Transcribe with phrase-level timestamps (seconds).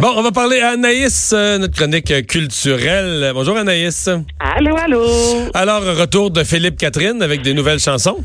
[0.00, 3.30] Bon, on va parler à Anaïs, euh, notre chronique culturelle.
[3.32, 4.08] Bonjour Anaïs.
[4.40, 5.06] Allô, allô.
[5.54, 8.24] Alors, retour de Philippe Catherine avec des nouvelles chansons.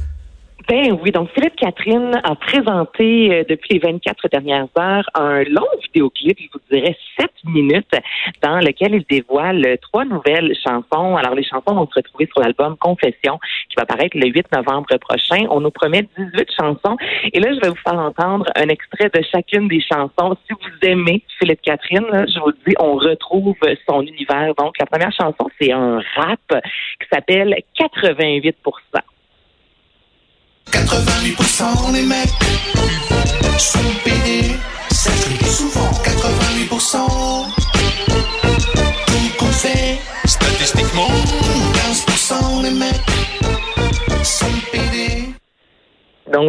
[0.67, 5.65] Ben oui, donc Philippe Catherine a présenté euh, depuis les 24 dernières heures un long
[5.81, 7.95] vidéoclip, je vous dirais 7 minutes,
[8.41, 11.15] dans lequel il dévoile trois nouvelles chansons.
[11.15, 14.97] Alors les chansons vont se retrouver sur l'album Confession qui va paraître le 8 novembre
[14.97, 15.45] prochain.
[15.49, 16.97] On nous promet 18 chansons
[17.31, 20.35] et là je vais vous faire entendre un extrait de chacune des chansons.
[20.47, 23.55] Si vous aimez Philippe Catherine, je vous dis, on retrouve
[23.87, 24.53] son univers.
[24.55, 28.57] Donc la première chanson, c'est un rap qui s'appelle 88
[31.23, 32.29] 88% des mecs
[33.57, 34.55] sont pédés.
[34.91, 35.09] Ça
[35.39, 35.89] dis souvent.
[36.03, 36.97] 88%
[39.07, 39.99] tout compte fait.
[40.25, 41.09] Statistiquement,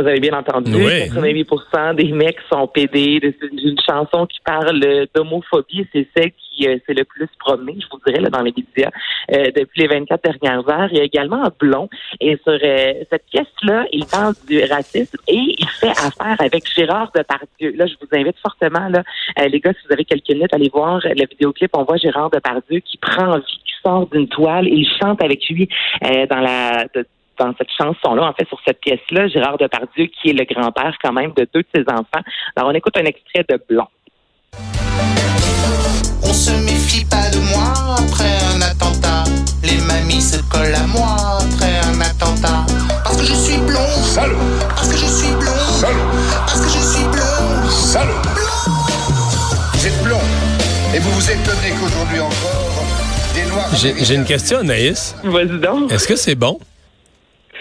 [0.01, 1.09] vous avez bien entendu, Oui.
[1.11, 3.21] 88% des mecs sont pédés.
[3.23, 4.81] C'est une chanson qui parle
[5.15, 5.87] d'homophobie.
[5.93, 8.91] C'est celle qui euh, s'est le plus promenée, je vous dirais, là, dans les médias
[9.33, 10.89] euh, depuis les 24 dernières heures.
[10.91, 11.89] Il y a également un blond.
[12.21, 17.11] Et sur euh, cette pièce-là, il parle du racisme et il fait affaire avec Gérard
[17.15, 17.73] Depardieu.
[17.77, 19.03] Là, je vous invite fortement, là,
[19.41, 21.71] euh, les gars, si vous avez quelques minutes, allez voir le vidéoclip.
[21.77, 25.49] On voit Gérard Depardieu qui prend vie, qui sort d'une toile et il chante avec
[25.49, 25.69] lui
[26.03, 26.87] dans la...
[26.95, 27.07] de-
[27.39, 31.13] dans cette chanson-là, en fait, sur cette pièce-là, Gérard Depardieu, qui est le grand-père quand
[31.13, 32.25] même de deux de ses enfants.
[32.57, 33.87] Alors, on écoute un extrait de Blond.
[36.23, 39.25] On se méfie pas de moi après un attentat.
[39.63, 42.67] Les mamies se collent à moi après un attentat.
[43.05, 43.89] Parce que je suis blond.
[44.03, 44.37] Salaud
[44.71, 45.57] Parce que je suis blond.
[45.81, 46.11] Salaud
[46.47, 47.69] Parce que je suis blond.
[47.71, 48.23] Salaud
[49.75, 50.21] Vous êtes blond
[50.95, 52.85] et vous vous étonnez qu'aujourd'hui encore,
[53.35, 53.69] des noirs...
[53.75, 55.15] J'ai j'ai une question Anaïs.
[55.23, 55.93] Vas-y donc.
[55.93, 56.59] Est-ce que c'est bon?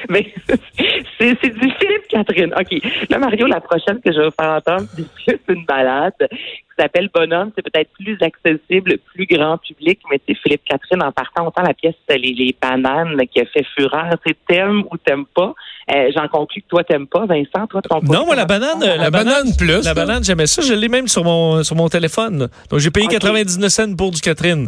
[0.10, 2.54] Mais c'est c'est du Philippe Catherine.
[2.60, 2.82] OK.
[3.10, 4.88] Là, Mario, la prochaine que je vais vous faire entendre,
[5.28, 7.52] c'est une balade qui s'appelle Bonhomme.
[7.56, 11.64] C'est peut-être plus accessible, plus grand public, mais tu sais, Philippe Catherine, en partant, autant
[11.64, 15.54] la pièce les, les bananes qui a fait fureur, c'est t'aimes ou t'aimes pas?
[15.94, 17.66] Euh, J'en conclus que toi, t'aimes pas, Vincent.
[17.68, 19.94] Toi, ton Non, moi, la banane, la, La banane plus, La là.
[19.94, 20.62] banane, j'aimais ça.
[20.62, 22.50] Je l'ai même sur mon, sur mon téléphone.
[22.70, 23.14] Donc, j'ai payé Ok.
[23.14, 24.68] 99 cents pour du Catherine.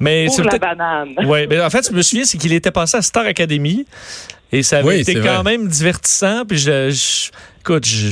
[0.00, 1.14] Mais Pour c'est la banane.
[1.26, 3.86] Ouais, mais en fait, je me souviens, c'est qu'il était passé à Star Academy.
[4.56, 5.42] Et ça avait Oui, été quand vrai.
[5.42, 6.44] même divertissant.
[6.46, 8.10] Puis, je, je- écoute, je,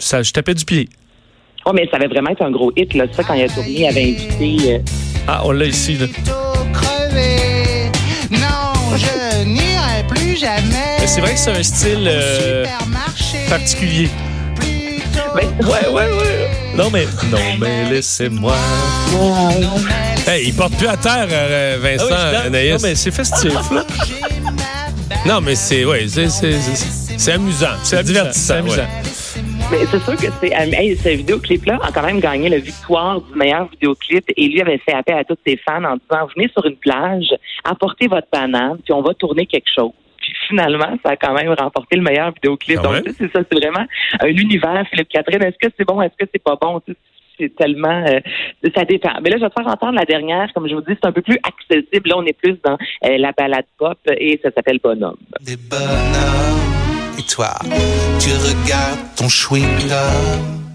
[0.00, 0.88] ça, je tapais du pied.
[1.64, 3.04] Oh, mais ça avait vraiment été un gros hit, là.
[3.14, 4.74] Ça, quand il a tourné, il avait invité.
[4.74, 4.78] euh,
[5.28, 6.06] Ah, on l'a ici, là.
[6.08, 6.32] Plutôt
[6.72, 7.90] crevé.
[8.32, 10.96] Non, je n'irai plus jamais.
[11.00, 12.64] Mais c'est vrai que c'est un style euh,
[13.48, 14.08] particulier.
[14.56, 16.50] Plutôt Ben, ouais, ouais, ouais.
[16.74, 17.06] Non, mais.
[17.30, 18.56] Non, mais laissez-moi.
[20.26, 22.46] Hey, il porte plus à terre, euh, Ah oui, Vincent.
[22.46, 22.72] Anaïs.
[22.72, 23.84] non, mais c'est festif, là.
[25.26, 27.66] Non, mais c'est ouais, c'est c'est- c'est- c'est amusant.
[27.82, 28.54] C'est amusant, divertissant.
[28.54, 28.82] c'est amusant.
[28.82, 28.88] ouais.
[29.70, 33.34] Mais c'est sûr que c'est hey, ce vidéoclip-là a quand même gagné la victoire du
[33.34, 36.64] meilleur vidéoclip et lui avait fait appel à tous ses fans en disant venez sur
[36.64, 39.90] une plage, apportez votre banane, puis on va tourner quelque chose.
[40.18, 42.76] Puis finalement, ça a quand même remporté le meilleur vidéoclip.
[42.80, 43.84] Quand Donc c'est ça, c'est vraiment
[44.22, 45.42] euh, l'univers Philippe Catherine.
[45.42, 46.80] Est-ce que c'est bon, est-ce que c'est pas bon?
[47.38, 48.20] C'est tellement euh,
[48.74, 49.12] ça dépend.
[49.22, 51.12] Mais là, je vais te faire entendre la dernière, comme je vous dis, c'est un
[51.12, 52.08] peu plus accessible.
[52.08, 55.16] Là, on est plus dans euh, la balade pop et ça s'appelle Bonhomme.
[55.40, 56.58] Des bonhommes.
[57.18, 57.50] Et toi,
[58.20, 60.68] tu regardes ton chewing-gum.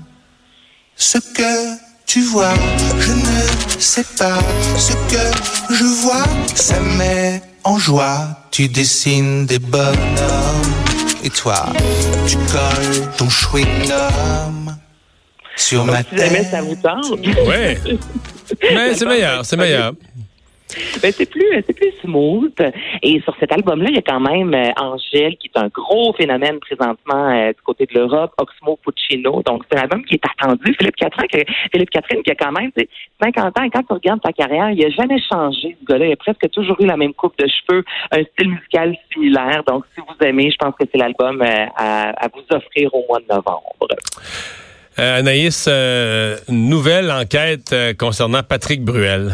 [0.96, 2.54] Ce que tu vois,
[3.00, 4.40] je ne sais pas.
[4.78, 8.38] Ce que je vois, ça me met en joie.
[8.52, 9.94] Tu dessines des bonhommes.
[11.24, 11.56] Et toi,
[12.28, 14.76] tu colles ton chewing-gum
[15.56, 16.46] sur ma si jamais tête.
[16.48, 17.20] ça vous tente.
[17.48, 17.78] Ouais.
[18.74, 19.94] Mais c'est meilleur, c'est meilleur.
[21.04, 22.52] Ben, c'est plus c'est plus smooth.
[23.04, 26.14] Et sur cet album-là, il y a quand même euh, Angèle, qui est un gros
[26.14, 29.44] phénomène présentement euh, du côté de l'Europe, Oxmo Puccino.
[29.46, 30.74] Donc, c'est un album qui est attendu.
[30.80, 32.90] Philippe Catherine, que- Philippe Catherine qui a quand même tu sais,
[33.22, 36.08] 50 ans, et quand tu regardes sa carrière, il a jamais changé, ce gars-là.
[36.08, 39.62] Il a presque toujours eu la même coupe de cheveux, un style musical similaire.
[39.68, 43.06] Donc, si vous aimez, je pense que c'est l'album euh, à, à vous offrir au
[43.08, 43.62] mois de novembre.
[45.00, 49.32] Euh, Anaïs, euh, nouvelle enquête euh, concernant Patrick Bruel.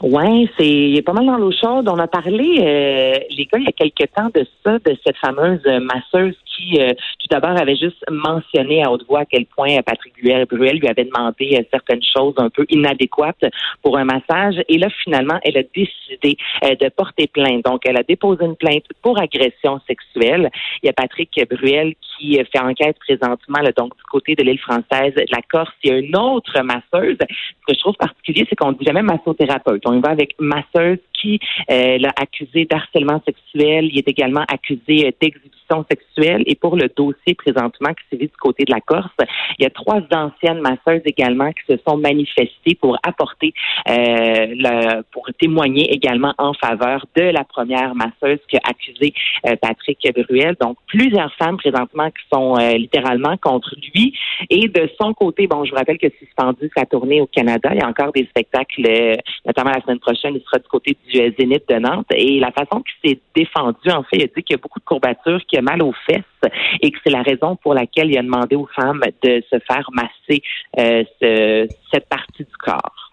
[0.00, 1.88] Ouais, c'est il est pas mal dans l'eau chaude.
[1.88, 5.16] On a parlé, euh, les gars, il y a quelque temps de ça, de cette
[5.18, 6.90] fameuse masseuse qui, euh,
[7.20, 11.04] tout d'abord, avait juste mentionné à haute voix à quel point Patrick Bruel, lui avait
[11.04, 13.44] demandé certaines choses un peu inadéquates
[13.82, 14.56] pour un massage.
[14.68, 17.64] Et là, finalement, elle a décidé de porter plainte.
[17.64, 20.50] Donc, elle a déposé une plainte pour agression sexuelle.
[20.82, 24.42] Il y a Patrick Bruel qui euh, fait enquête présentement, là, donc du côté de
[24.42, 25.72] l'île française, de la Corse.
[25.82, 27.16] Il y a une autre masseuse.
[27.20, 29.82] Ce que je trouve particulier, c'est qu'on dit jamais massothérapeute.
[29.86, 31.40] On y va avec masseuse qui
[31.70, 33.88] euh, l'a accusé d'harcèlement sexuel.
[33.90, 35.53] Il est également accusé euh, d'exhibition
[35.90, 36.42] sexuelle.
[36.46, 39.10] Et pour le dossier présentement qui se vit du côté de la Corse,
[39.58, 43.52] il y a trois anciennes masseuses également qui se sont manifestées pour apporter,
[43.88, 49.12] euh, le, pour témoigner également en faveur de la première masseuse qui a accusé
[49.46, 50.56] euh, Patrick Bruel.
[50.60, 54.14] Donc, plusieurs femmes présentement qui sont euh, littéralement contre lui.
[54.50, 57.80] Et de son côté, bon, je vous rappelle que suspendu sa tournée au Canada, il
[57.80, 59.16] y a encore des spectacles, euh,
[59.46, 62.06] notamment la semaine prochaine, il sera du côté du euh, Zénith de Nantes.
[62.14, 64.80] Et la façon qu'il s'est défendu, en fait, il a dit qu'il y a beaucoup
[64.80, 66.50] de courbatures, a mal aux fesses
[66.82, 69.88] et que c'est la raison pour laquelle il a demandé aux femmes de se faire
[69.92, 70.42] masser
[70.78, 73.10] euh, ce- cette partie du corps.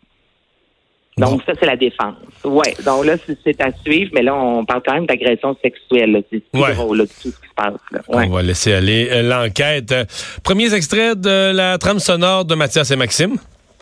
[1.18, 2.16] Donc, ça, c'est la défense.
[2.44, 2.74] Ouais.
[2.86, 6.24] Donc là, c'est- à suivre, mais là, on parle quand même d'agression sexuelle.
[6.32, 6.74] C'est Ouais.
[6.74, 7.74] drôle, là, tout ce qui se passe.
[7.92, 8.00] Là.
[8.08, 8.26] Ouais.
[8.28, 9.92] On va laisser aller euh, l'enquête.
[9.92, 10.06] Euh,
[10.44, 13.36] Premiers extraits de la trame sonore de Mathias et Maxime.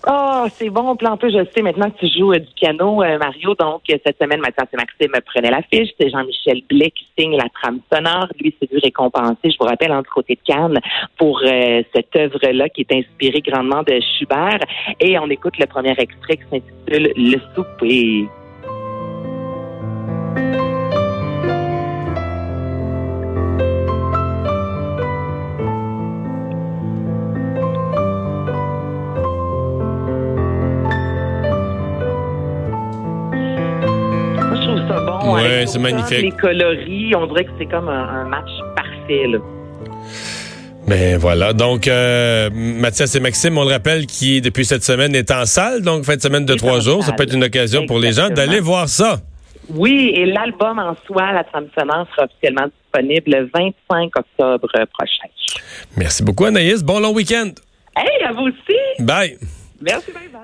[0.06, 0.96] Ah, c'est bon.
[0.96, 3.54] Puis en plus, je sais maintenant que tu joues euh, du piano, euh, Mario.
[3.56, 5.90] Donc, euh, cette semaine, Mathias et Maxime prenaient l'affiche.
[6.00, 8.28] C'est Jean-Michel Blais qui signe la trame sonore.
[8.40, 10.80] Lui, c'est dû récompenser, je vous rappelle, du côté de Cannes,
[11.18, 14.60] pour cette œuvre-là qui est inspirée grandement de Schubert.
[15.00, 18.28] Et on écoute le premier extrait qui s'intitule Le souper.
[35.42, 36.22] Ouais, c'est magnifique.
[36.22, 39.28] Les coloris, on dirait que c'est comme un, un match parfait.
[39.28, 39.40] Là.
[40.88, 41.54] Mais voilà.
[41.54, 45.82] Donc, euh, Mathias et Maxime, on le rappelle, qui, depuis cette semaine, est en salle.
[45.82, 47.04] Donc, fin de semaine de trois jours.
[47.04, 49.20] Ça peut être une occasion pour les gens d'aller voir ça.
[49.70, 55.30] Oui, et l'album en soi, la trame sera officiellement disponible le 25 octobre prochain.
[55.96, 56.82] Merci beaucoup, Anaïs.
[56.82, 57.52] Bon long week-end.
[57.96, 58.80] Hey, à vous aussi!
[59.00, 59.38] Bye.
[59.82, 60.42] Merci, bye bye!